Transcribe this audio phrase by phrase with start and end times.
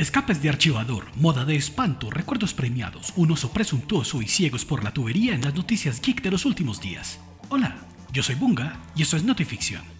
[0.00, 4.94] Escapes de archivador, moda de espanto, recuerdos premiados, un oso presuntuoso y ciegos por la
[4.94, 7.20] tubería en las noticias geek de los últimos días.
[7.50, 7.76] Hola,
[8.10, 9.99] yo soy Bunga y esto es Notificción.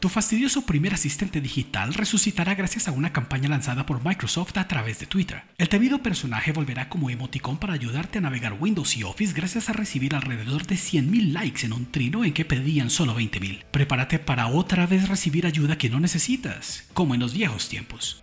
[0.00, 4.98] Tu fastidioso primer asistente digital, resucitará gracias a una campaña lanzada por Microsoft a través
[4.98, 5.42] de Twitter.
[5.58, 9.72] El temido personaje volverá como emoticón para ayudarte a navegar Windows y Office gracias a
[9.72, 13.64] recibir alrededor de 100.000 likes en un trino en que pedían solo 20.000.
[13.70, 18.22] Prepárate para otra vez recibir ayuda que no necesitas, como en los viejos tiempos.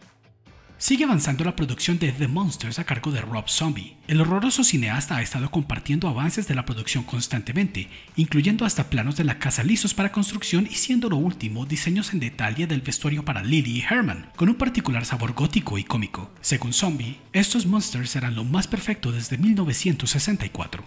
[0.83, 3.95] Sigue avanzando la producción de The Monsters a cargo de Rob Zombie.
[4.05, 7.87] El horroroso cineasta ha estado compartiendo avances de la producción constantemente,
[8.17, 12.19] incluyendo hasta planos de la casa lisos para construcción y siendo lo último diseños en
[12.19, 16.29] detalle del vestuario para Lily y Herman, con un particular sabor gótico y cómico.
[16.41, 20.83] Según Zombie, estos Monsters serán lo más perfecto desde 1964.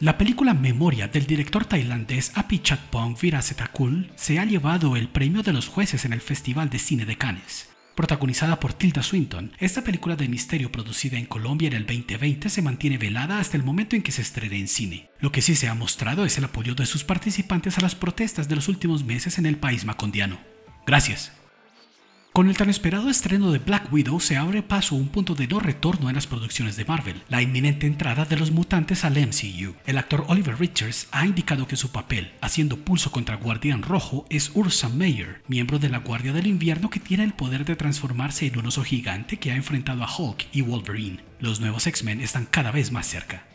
[0.00, 5.68] La película Memoria del director tailandés Apichatpong Virasetakul se ha llevado el premio de los
[5.68, 7.71] jueces en el Festival de Cine de Cannes.
[7.94, 12.62] Protagonizada por Tilda Swinton, esta película de misterio producida en Colombia en el 2020 se
[12.62, 15.10] mantiene velada hasta el momento en que se estrene en cine.
[15.20, 18.48] Lo que sí se ha mostrado es el apoyo de sus participantes a las protestas
[18.48, 20.38] de los últimos meses en el país macondiano.
[20.86, 21.32] Gracias.
[22.32, 25.60] Con el tan esperado estreno de Black Widow se abre paso un punto de no
[25.60, 29.74] retorno en las producciones de Marvel, la inminente entrada de los mutantes al MCU.
[29.84, 34.50] El actor Oliver Richards ha indicado que su papel, haciendo pulso contra Guardián Rojo, es
[34.54, 38.58] Ursa Meyer, miembro de la Guardia del Invierno que tiene el poder de transformarse en
[38.58, 41.20] un oso gigante que ha enfrentado a Hulk y Wolverine.
[41.38, 43.51] Los nuevos X-Men están cada vez más cerca.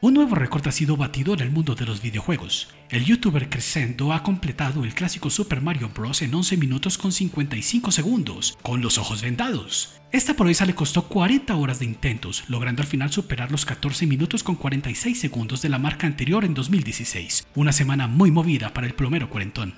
[0.00, 2.68] Un nuevo récord ha sido batido en el mundo de los videojuegos.
[2.88, 6.22] El youtuber Crescendo ha completado el clásico Super Mario Bros.
[6.22, 10.00] en 11 minutos con 55 segundos, con los ojos vendados.
[10.12, 14.44] Esta proeza le costó 40 horas de intentos, logrando al final superar los 14 minutos
[14.44, 17.48] con 46 segundos de la marca anterior en 2016.
[17.56, 19.74] Una semana muy movida para el plomero cuarentón.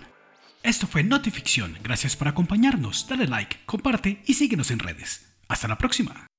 [0.63, 5.33] Esto fue Notificción, gracias por acompañarnos, dale like, comparte y síguenos en redes.
[5.49, 6.30] Hasta la próxima.